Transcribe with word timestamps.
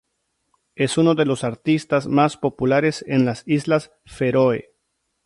Es 0.73 0.97
uno 0.97 1.13
de 1.13 1.25
los 1.27 1.43
artistas 1.43 2.07
más 2.07 2.35
populares 2.35 3.05
en 3.07 3.23
las 3.23 3.43
Islas 3.45 3.91
Feroe. 4.07 4.71